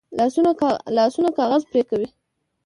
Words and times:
لاسونه 0.97 1.29
کاغذ 1.39 1.61
پرې 1.71 1.81
کوي 1.89 2.07